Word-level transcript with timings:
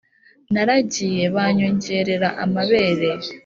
Naragiye 0.53 1.23
banyongerera 1.35 2.29
amabere 2.43 3.09